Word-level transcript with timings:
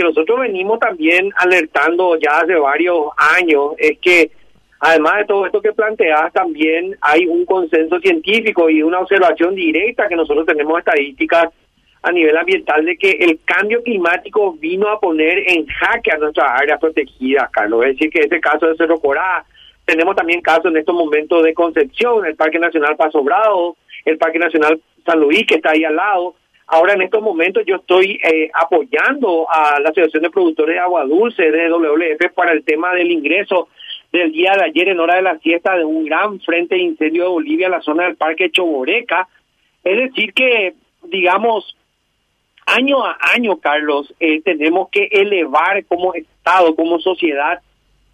que 0.00 0.04
nosotros 0.04 0.40
venimos 0.40 0.78
también 0.78 1.30
alertando 1.36 2.16
ya 2.16 2.40
hace 2.40 2.54
varios 2.54 3.08
años 3.38 3.74
es 3.76 3.98
que 3.98 4.30
además 4.78 5.18
de 5.18 5.24
todo 5.26 5.44
esto 5.44 5.60
que 5.60 5.74
planteas, 5.74 6.32
también 6.32 6.96
hay 7.02 7.26
un 7.26 7.44
consenso 7.44 8.00
científico 8.00 8.70
y 8.70 8.82
una 8.82 9.00
observación 9.00 9.54
directa 9.54 10.08
que 10.08 10.16
nosotros 10.16 10.46
tenemos 10.46 10.78
estadísticas 10.78 11.48
a 12.02 12.12
nivel 12.12 12.34
ambiental 12.34 12.82
de 12.82 12.96
que 12.96 13.10
el 13.10 13.40
cambio 13.44 13.82
climático 13.82 14.54
vino 14.54 14.88
a 14.88 14.98
poner 14.98 15.50
en 15.50 15.66
jaque 15.66 16.12
a 16.12 16.16
nuestras 16.16 16.50
áreas 16.50 16.80
protegidas, 16.80 17.50
Carlos. 17.50 17.84
Es 17.84 17.92
decir, 17.92 18.10
que 18.10 18.20
ese 18.20 18.40
caso 18.40 18.68
de 18.68 18.76
Cerro 18.76 18.98
Corá, 18.98 19.44
tenemos 19.84 20.16
también 20.16 20.40
casos 20.40 20.64
en 20.66 20.78
estos 20.78 20.94
momentos 20.94 21.42
de 21.42 21.52
Concepción, 21.52 22.24
el 22.24 22.36
Parque 22.36 22.58
Nacional 22.58 22.96
Paso 22.96 23.22
Bravo, 23.22 23.76
el 24.06 24.16
Parque 24.16 24.38
Nacional 24.38 24.80
San 25.04 25.20
Luis, 25.20 25.46
que 25.46 25.56
está 25.56 25.72
ahí 25.72 25.84
al 25.84 25.96
lado. 25.96 26.36
Ahora, 26.72 26.92
en 26.92 27.02
estos 27.02 27.20
momentos, 27.20 27.64
yo 27.66 27.76
estoy 27.76 28.20
eh, 28.22 28.48
apoyando 28.54 29.50
a 29.50 29.80
la 29.80 29.88
Asociación 29.88 30.22
de 30.22 30.30
Productores 30.30 30.76
de 30.76 30.80
Agua 30.80 31.04
Dulce, 31.04 31.50
de 31.50 31.68
WF, 31.68 32.32
para 32.32 32.52
el 32.52 32.62
tema 32.62 32.94
del 32.94 33.10
ingreso 33.10 33.68
del 34.12 34.30
día 34.30 34.52
de 34.52 34.66
ayer 34.66 34.88
en 34.88 35.00
hora 35.00 35.16
de 35.16 35.22
la 35.22 35.38
siesta 35.38 35.76
de 35.76 35.84
un 35.84 36.04
gran 36.04 36.38
frente 36.38 36.76
de 36.76 36.82
incendio 36.82 37.24
de 37.24 37.28
Bolivia 37.30 37.66
en 37.66 37.72
la 37.72 37.80
zona 37.80 38.04
del 38.04 38.14
Parque 38.14 38.52
Choboreca. 38.52 39.26
Es 39.82 39.96
decir, 39.98 40.32
que, 40.32 40.74
digamos, 41.02 41.76
año 42.66 43.04
a 43.04 43.16
año, 43.34 43.58
Carlos, 43.58 44.14
eh, 44.20 44.40
tenemos 44.42 44.90
que 44.90 45.08
elevar 45.10 45.84
como 45.86 46.14
Estado, 46.14 46.76
como 46.76 47.00
sociedad, 47.00 47.60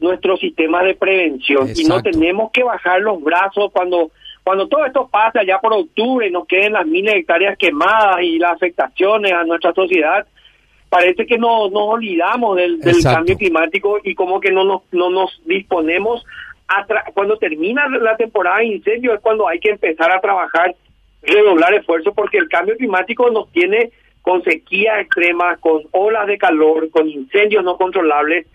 nuestro 0.00 0.38
sistema 0.38 0.82
de 0.84 0.94
prevención 0.94 1.68
y 1.74 1.84
no 1.84 2.00
tenemos 2.02 2.50
que 2.52 2.62
bajar 2.62 3.02
los 3.02 3.22
brazos 3.22 3.70
cuando 3.72 4.10
cuando 4.48 4.66
todo 4.66 4.86
esto 4.86 5.06
pasa 5.12 5.42
ya 5.44 5.58
por 5.58 5.74
octubre 5.74 6.26
y 6.26 6.30
nos 6.30 6.46
queden 6.46 6.72
las 6.72 6.86
miles 6.86 7.12
de 7.12 7.20
hectáreas 7.20 7.58
quemadas 7.58 8.22
y 8.22 8.38
las 8.38 8.52
afectaciones 8.52 9.30
a 9.30 9.44
nuestra 9.44 9.74
sociedad, 9.74 10.26
parece 10.88 11.26
que 11.26 11.36
no, 11.36 11.68
nos 11.68 11.82
olvidamos 11.82 12.56
del, 12.56 12.80
cambio 13.02 13.36
climático 13.36 13.98
y 14.02 14.14
como 14.14 14.40
que 14.40 14.50
no 14.50 14.64
nos, 14.64 14.80
no 14.90 15.10
nos 15.10 15.38
disponemos 15.44 16.24
a 16.66 16.86
cuando 17.12 17.36
termina 17.36 17.90
la 17.90 18.16
temporada 18.16 18.60
de 18.60 18.68
incendio 18.68 19.12
es 19.12 19.20
cuando 19.20 19.46
hay 19.46 19.60
que 19.60 19.68
empezar 19.68 20.10
a 20.10 20.20
trabajar, 20.22 20.74
redoblar 21.20 21.74
esfuerzos 21.74 22.14
porque 22.16 22.38
el 22.38 22.48
cambio 22.48 22.74
climático 22.78 23.28
nos 23.28 23.52
tiene 23.52 23.90
con 24.22 24.42
sequías 24.44 25.02
extremas, 25.02 25.58
con 25.58 25.82
olas 25.90 26.26
de 26.26 26.38
calor, 26.38 26.88
con 26.88 27.06
incendios 27.06 27.62
no 27.62 27.76
controlables, 27.76 28.46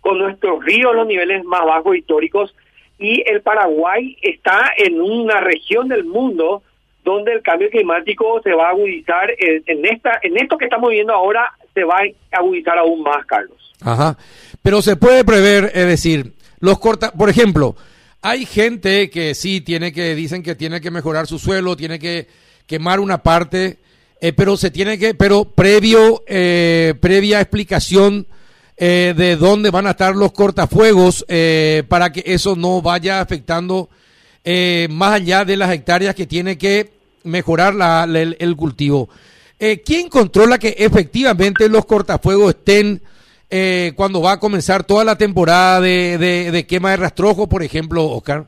con 0.00 0.16
nuestros 0.16 0.64
ríos 0.64 0.94
los 0.94 1.08
niveles 1.08 1.42
más 1.42 1.64
bajos 1.64 1.96
históricos 1.96 2.54
y 3.00 3.22
el 3.26 3.40
Paraguay 3.40 4.16
está 4.20 4.72
en 4.76 5.00
una 5.00 5.40
región 5.40 5.88
del 5.88 6.04
mundo 6.04 6.62
donde 7.02 7.32
el 7.32 7.42
cambio 7.42 7.70
climático 7.70 8.42
se 8.44 8.52
va 8.52 8.66
a 8.66 8.70
agudizar 8.70 9.30
en, 9.38 9.86
esta 9.86 10.20
en 10.22 10.36
esto 10.36 10.58
que 10.58 10.66
estamos 10.66 10.90
viendo 10.90 11.14
ahora 11.14 11.50
se 11.72 11.82
va 11.82 11.96
a 11.96 12.38
agudizar 12.38 12.76
aún 12.78 13.02
más, 13.02 13.24
Carlos. 13.24 13.56
Ajá. 13.80 14.18
Pero 14.62 14.82
se 14.82 14.96
puede 14.96 15.24
prever, 15.24 15.72
es 15.74 15.86
decir, 15.86 16.34
los 16.58 16.78
corta, 16.78 17.10
por 17.12 17.30
ejemplo, 17.30 17.74
hay 18.20 18.44
gente 18.44 19.08
que 19.08 19.34
sí 19.34 19.62
tiene 19.62 19.92
que 19.92 20.14
dicen 20.14 20.42
que 20.42 20.54
tiene 20.54 20.82
que 20.82 20.90
mejorar 20.90 21.26
su 21.26 21.38
suelo, 21.38 21.76
tiene 21.76 21.98
que 21.98 22.26
quemar 22.66 23.00
una 23.00 23.22
parte, 23.22 23.78
eh, 24.20 24.34
pero 24.34 24.58
se 24.58 24.70
tiene 24.70 24.98
que, 24.98 25.14
pero 25.14 25.46
previo 25.46 26.22
eh, 26.26 26.92
previa 27.00 27.40
explicación 27.40 28.26
eh, 28.82 29.12
de 29.14 29.36
dónde 29.36 29.70
van 29.70 29.86
a 29.86 29.90
estar 29.90 30.16
los 30.16 30.32
cortafuegos 30.32 31.26
eh, 31.28 31.82
para 31.86 32.10
que 32.10 32.22
eso 32.24 32.56
no 32.56 32.80
vaya 32.80 33.20
afectando 33.20 33.90
eh, 34.42 34.88
más 34.90 35.16
allá 35.16 35.44
de 35.44 35.58
las 35.58 35.70
hectáreas 35.70 36.14
que 36.14 36.26
tiene 36.26 36.56
que 36.56 36.88
mejorar 37.22 37.74
la, 37.74 38.04
el, 38.04 38.56
cultivo. 38.56 39.10
¿Quién 39.84 40.08
controla 40.08 40.56
que 40.56 40.74
efectivamente 40.78 41.68
los 41.68 41.84
cortafuegos 41.84 42.54
estén 42.54 43.02
cuando 43.94 44.22
va 44.22 44.32
a 44.32 44.40
comenzar 44.40 44.84
toda 44.84 45.04
la 45.04 45.18
temporada 45.18 45.82
de, 45.82 46.16
de, 46.50 46.66
quema 46.66 46.92
de 46.92 46.96
rastrojo, 46.96 47.46
por 47.46 47.62
ejemplo, 47.62 48.06
Oscar? 48.06 48.46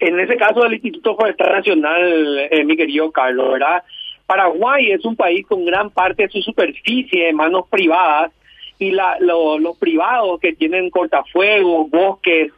En 0.00 0.18
ese 0.18 0.36
caso, 0.36 0.64
el 0.64 0.72
Instituto 0.72 1.14
Forestal 1.14 1.52
Nacional, 1.52 2.50
mi 2.64 2.76
querido 2.76 3.12
Carlos, 3.12 3.52
¿verdad? 3.52 3.84
Paraguay 4.26 4.90
es 4.90 5.04
un 5.04 5.14
país 5.14 5.46
con 5.46 5.64
gran 5.64 5.90
parte 5.90 6.24
de 6.24 6.30
su 6.30 6.42
superficie 6.42 7.28
en 7.28 7.36
manos 7.36 7.66
privadas 7.70 8.32
y 8.78 8.90
la, 8.90 9.16
los 9.20 9.76
privados 9.78 10.40
que 10.40 10.52
tienen 10.52 10.90
cortafuegos, 10.90 11.90
bosques 11.90 12.52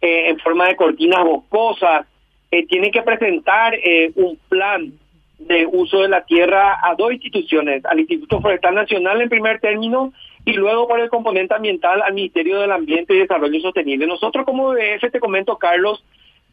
eh, 0.00 0.28
en 0.28 0.38
forma 0.38 0.68
de 0.68 0.76
cortinas 0.76 1.24
boscosas, 1.24 2.06
eh, 2.50 2.66
tienen 2.66 2.90
que 2.90 3.02
presentar 3.02 3.74
eh, 3.74 4.12
un 4.14 4.38
plan 4.48 4.92
de 5.38 5.66
uso 5.66 6.02
de 6.02 6.08
la 6.08 6.24
tierra 6.24 6.78
a 6.82 6.94
dos 6.94 7.12
instituciones, 7.12 7.84
al 7.84 8.00
Instituto 8.00 8.40
Forestal 8.40 8.74
Nacional 8.74 9.20
en 9.20 9.28
primer 9.28 9.60
término 9.60 10.12
y 10.44 10.52
luego 10.52 10.88
por 10.88 10.98
el 11.00 11.10
componente 11.10 11.54
ambiental 11.54 12.02
al 12.02 12.14
Ministerio 12.14 12.60
del 12.60 12.72
Ambiente 12.72 13.14
y 13.14 13.18
Desarrollo 13.18 13.60
Sostenible. 13.60 14.06
Nosotros 14.06 14.44
como 14.44 14.70
BF, 14.70 15.10
te 15.12 15.20
comento 15.20 15.58
Carlos, 15.58 16.04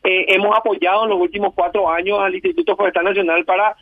hemos 0.04 0.56
apoyado 0.56 1.06
en 1.06 1.10
los 1.10 1.20
últimos 1.20 1.54
cuatro 1.56 1.90
años 1.90 2.20
al 2.20 2.36
Instituto 2.36 2.76
Forestal 2.76 3.06
Nacional 3.06 3.44
para 3.44 3.76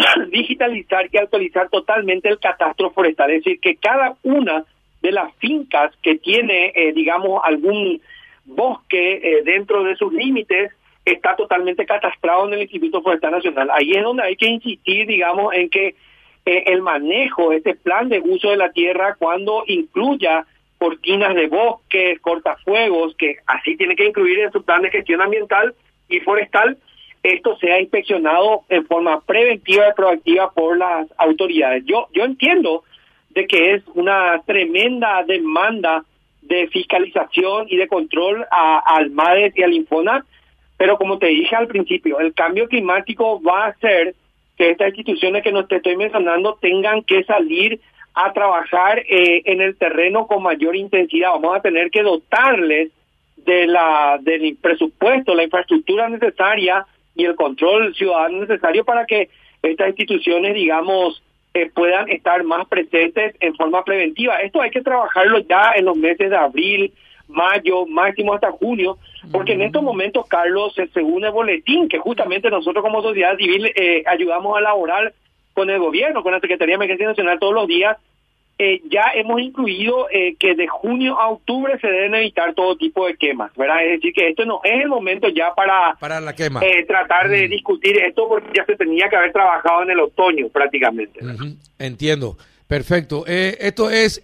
digitalizar 0.30 1.08
y 1.10 1.18
actualizar 1.18 1.68
totalmente 1.68 2.28
el 2.28 2.38
catastro 2.38 2.90
forestal, 2.90 3.30
es 3.30 3.44
decir, 3.44 3.60
que 3.60 3.76
cada 3.76 4.16
una 4.22 4.64
de 5.02 5.12
las 5.12 5.34
fincas 5.36 5.94
que 6.02 6.16
tiene, 6.16 6.72
eh, 6.74 6.92
digamos, 6.92 7.40
algún 7.44 8.00
bosque 8.44 9.14
eh, 9.22 9.42
dentro 9.44 9.82
de 9.84 9.96
sus 9.96 10.12
límites 10.12 10.72
está 11.04 11.36
totalmente 11.36 11.86
catastrado 11.86 12.46
en 12.46 12.54
el 12.54 12.62
Instituto 12.62 13.02
Forestal 13.02 13.32
Nacional. 13.32 13.70
Ahí 13.72 13.92
es 13.92 14.02
donde 14.02 14.22
hay 14.22 14.36
que 14.36 14.48
insistir, 14.48 15.06
digamos, 15.06 15.54
en 15.54 15.70
que 15.70 15.94
eh, 16.46 16.64
el 16.66 16.82
manejo, 16.82 17.52
este 17.52 17.74
plan 17.74 18.08
de 18.08 18.20
uso 18.20 18.50
de 18.50 18.56
la 18.56 18.72
tierra, 18.72 19.16
cuando 19.18 19.64
incluya 19.66 20.46
cortinas 20.78 21.34
de 21.34 21.48
bosques, 21.48 22.20
cortafuegos, 22.20 23.14
que 23.16 23.36
así 23.46 23.76
tiene 23.76 23.96
que 23.96 24.06
incluir 24.06 24.40
en 24.40 24.52
su 24.52 24.62
plan 24.62 24.82
de 24.82 24.90
gestión 24.90 25.20
ambiental 25.20 25.74
y 26.08 26.20
forestal, 26.20 26.78
esto 27.22 27.56
sea 27.58 27.80
inspeccionado 27.80 28.62
en 28.68 28.86
forma 28.86 29.20
preventiva 29.20 29.88
y 29.88 29.94
proactiva 29.94 30.50
por 30.52 30.76
las 30.76 31.06
autoridades. 31.18 31.84
Yo, 31.84 32.08
yo 32.12 32.24
entiendo 32.24 32.84
de 33.30 33.46
que 33.46 33.74
es 33.74 33.82
una 33.94 34.42
tremenda 34.46 35.22
demanda 35.24 36.04
de 36.42 36.68
fiscalización 36.68 37.66
y 37.68 37.76
de 37.76 37.88
control 37.88 38.46
a, 38.50 38.78
al 38.78 39.10
MADES 39.10 39.56
y 39.56 39.62
al 39.62 39.74
Infona, 39.74 40.24
pero 40.76 40.96
como 40.96 41.18
te 41.18 41.26
dije 41.26 41.54
al 41.54 41.68
principio, 41.68 42.18
el 42.20 42.32
cambio 42.32 42.66
climático 42.66 43.40
va 43.42 43.66
a 43.66 43.68
hacer 43.68 44.14
que 44.56 44.70
estas 44.70 44.88
instituciones 44.88 45.42
que 45.42 45.52
nos 45.52 45.68
te 45.68 45.76
estoy 45.76 45.96
mencionando 45.96 46.58
tengan 46.60 47.02
que 47.02 47.22
salir 47.24 47.80
a 48.14 48.32
trabajar 48.32 48.98
eh, 48.98 49.42
en 49.44 49.60
el 49.60 49.76
terreno 49.76 50.26
con 50.26 50.42
mayor 50.42 50.74
intensidad. 50.74 51.30
Vamos 51.32 51.56
a 51.56 51.62
tener 51.62 51.90
que 51.90 52.02
dotarles 52.02 52.90
de 53.36 53.66
la 53.66 54.18
del 54.20 54.56
presupuesto, 54.60 55.34
la 55.34 55.44
infraestructura 55.44 56.08
necesaria 56.08 56.86
y 57.14 57.24
el 57.24 57.34
control 57.34 57.94
ciudadano 57.94 58.40
necesario 58.40 58.84
para 58.84 59.06
que 59.06 59.28
estas 59.62 59.88
instituciones, 59.88 60.54
digamos, 60.54 61.22
eh, 61.52 61.70
puedan 61.74 62.08
estar 62.08 62.44
más 62.44 62.66
presentes 62.68 63.34
en 63.40 63.54
forma 63.56 63.84
preventiva. 63.84 64.36
Esto 64.36 64.62
hay 64.62 64.70
que 64.70 64.82
trabajarlo 64.82 65.40
ya 65.40 65.72
en 65.74 65.84
los 65.84 65.96
meses 65.96 66.30
de 66.30 66.36
abril, 66.36 66.92
mayo, 67.28 67.86
máximo 67.86 68.34
hasta 68.34 68.50
junio, 68.52 68.98
porque 69.32 69.52
en 69.52 69.62
estos 69.62 69.82
momentos, 69.82 70.26
Carlos, 70.28 70.74
según 70.92 71.24
el 71.24 71.30
boletín 71.30 71.88
que 71.88 71.98
justamente 71.98 72.50
nosotros 72.50 72.82
como 72.82 73.02
sociedad 73.02 73.36
civil 73.36 73.70
eh, 73.74 74.02
ayudamos 74.06 74.56
a 74.56 74.60
elaborar 74.60 75.12
con 75.52 75.70
el 75.70 75.78
gobierno, 75.78 76.22
con 76.22 76.32
la 76.32 76.40
Secretaría 76.40 76.74
de 76.74 76.84
Emergencia 76.84 77.08
Nacional 77.08 77.38
todos 77.38 77.54
los 77.54 77.66
días, 77.66 77.96
eh, 78.62 78.82
ya 78.90 79.04
hemos 79.14 79.40
incluido 79.40 80.06
eh, 80.10 80.36
que 80.38 80.54
de 80.54 80.68
junio 80.68 81.18
a 81.18 81.30
octubre 81.30 81.78
se 81.80 81.86
deben 81.86 82.14
evitar 82.14 82.52
todo 82.52 82.76
tipo 82.76 83.06
de 83.06 83.16
quemas, 83.16 83.50
¿verdad? 83.56 83.82
Es 83.86 83.92
decir, 83.92 84.12
que 84.12 84.28
esto 84.28 84.44
no 84.44 84.60
es 84.62 84.82
el 84.82 84.88
momento 84.90 85.30
ya 85.30 85.54
para, 85.54 85.94
para 85.98 86.20
la 86.20 86.34
quema. 86.34 86.60
Eh, 86.62 86.84
tratar 86.84 87.30
de 87.30 87.46
mm. 87.46 87.50
discutir 87.50 87.96
esto 87.96 88.28
porque 88.28 88.50
ya 88.54 88.66
se 88.66 88.76
tenía 88.76 89.08
que 89.08 89.16
haber 89.16 89.32
trabajado 89.32 89.84
en 89.84 89.92
el 89.92 90.00
otoño 90.00 90.50
prácticamente. 90.50 91.20
Entiendo, 91.78 92.36
perfecto. 92.68 93.24
esto 93.26 93.88
es 93.88 94.22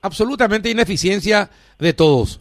absolutamente 0.00 0.70
ineficiencia 0.70 1.50
de 1.78 1.92
todos. 1.92 2.40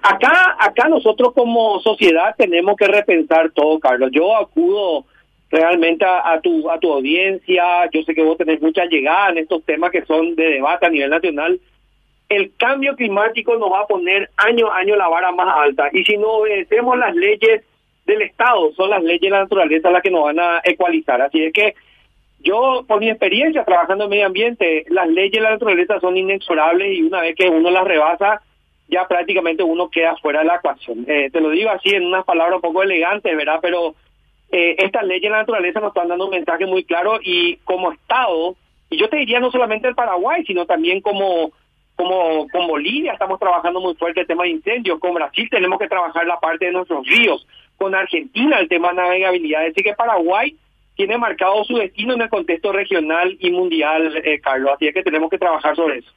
Acá, 0.00 0.56
acá 0.60 0.88
nosotros 0.88 1.34
como 1.34 1.78
sociedad 1.80 2.34
tenemos 2.38 2.74
que 2.74 2.86
repensar 2.86 3.50
todo, 3.50 3.78
Carlos. 3.78 4.08
Yo 4.14 4.34
acudo 4.34 5.04
realmente 5.50 6.04
a, 6.04 6.40
tu 6.42 6.70
a 6.70 6.78
tu 6.78 6.92
audiencia. 6.92 7.88
Yo 7.92 8.02
sé 8.02 8.14
que 8.14 8.22
vos 8.22 8.36
tenés 8.36 8.60
mucha 8.60 8.84
llegada 8.84 9.30
en 9.30 9.38
estos 9.38 9.64
temas 9.64 9.90
que 9.90 10.04
son 10.04 10.34
de 10.34 10.50
debate 10.50 10.86
a 10.86 10.90
nivel 10.90 11.10
nacional. 11.10 11.60
El 12.28 12.54
cambio 12.56 12.94
climático 12.94 13.56
nos 13.56 13.72
va 13.72 13.80
a 13.80 13.86
poner 13.86 14.30
año 14.36 14.70
a 14.70 14.78
año 14.78 14.96
la 14.96 15.08
vara 15.08 15.32
más 15.32 15.48
alta. 15.56 15.88
Y 15.92 16.04
si 16.04 16.16
no 16.16 16.28
obedecemos 16.28 16.98
las 16.98 17.14
leyes 17.14 17.64
del 18.04 18.22
Estado, 18.22 18.72
son 18.74 18.90
las 18.90 19.02
leyes 19.02 19.22
de 19.22 19.30
la 19.30 19.40
naturaleza 19.40 19.90
las 19.90 20.02
que 20.02 20.10
nos 20.10 20.24
van 20.24 20.38
a 20.38 20.60
ecualizar. 20.64 21.20
Así 21.22 21.42
es 21.42 21.52
que 21.52 21.74
yo, 22.40 22.84
por 22.86 23.00
mi 23.00 23.10
experiencia 23.10 23.64
trabajando 23.64 24.04
en 24.04 24.10
medio 24.10 24.26
ambiente, 24.26 24.84
las 24.88 25.08
leyes 25.08 25.32
de 25.32 25.40
la 25.40 25.50
naturaleza 25.50 26.00
son 26.00 26.16
inexorables 26.16 26.96
y 26.96 27.02
una 27.02 27.22
vez 27.22 27.34
que 27.34 27.48
uno 27.48 27.70
las 27.70 27.84
rebasa, 27.84 28.42
ya 28.88 29.06
prácticamente 29.06 29.62
uno 29.62 29.90
queda 29.90 30.16
fuera 30.16 30.40
de 30.40 30.46
la 30.46 30.56
ecuación. 30.56 31.04
Eh, 31.08 31.30
te 31.32 31.40
lo 31.40 31.50
digo 31.50 31.70
así 31.70 31.90
en 31.90 32.06
unas 32.06 32.24
palabras 32.24 32.56
un 32.56 32.62
poco 32.62 32.82
elegantes, 32.82 33.36
¿verdad? 33.36 33.58
Pero 33.60 33.94
eh, 34.50 34.76
estas 34.78 35.04
leyes 35.04 35.22
de 35.22 35.30
la 35.30 35.38
naturaleza 35.38 35.80
nos 35.80 35.88
están 35.88 36.08
dando 36.08 36.24
un 36.24 36.30
mensaje 36.30 36.66
muy 36.66 36.84
claro 36.84 37.18
y 37.22 37.56
como 37.64 37.92
Estado 37.92 38.56
Y 38.90 38.98
yo 38.98 39.08
te 39.08 39.18
diría 39.18 39.40
no 39.40 39.50
solamente 39.50 39.88
el 39.88 39.94
Paraguay, 39.94 40.44
sino 40.46 40.66
también 40.66 41.00
como 41.00 41.52
como 41.96 42.46
con 42.50 42.68
Bolivia 42.68 43.12
estamos 43.12 43.40
trabajando 43.40 43.80
muy 43.80 43.94
fuerte 43.96 44.20
el 44.20 44.26
tema 44.28 44.44
de 44.44 44.50
incendios, 44.50 45.00
con 45.00 45.14
Brasil 45.14 45.48
tenemos 45.50 45.80
que 45.80 45.88
trabajar 45.88 46.24
la 46.26 46.38
parte 46.38 46.66
de 46.66 46.72
nuestros 46.72 47.04
ríos, 47.04 47.44
con 47.76 47.92
Argentina 47.92 48.60
el 48.60 48.68
tema 48.68 48.90
de 48.90 48.94
navegabilidad, 48.94 49.66
así 49.66 49.82
que 49.82 49.94
Paraguay 49.94 50.56
tiene 50.94 51.18
marcado 51.18 51.64
su 51.64 51.76
destino 51.76 52.14
en 52.14 52.22
el 52.22 52.28
contexto 52.28 52.70
regional 52.70 53.36
y 53.40 53.50
mundial, 53.50 54.20
eh, 54.24 54.40
Carlos, 54.40 54.72
así 54.74 54.86
es 54.86 54.94
que 54.94 55.02
tenemos 55.02 55.28
que 55.28 55.38
trabajar 55.38 55.74
sobre 55.74 55.98
eso. 55.98 56.12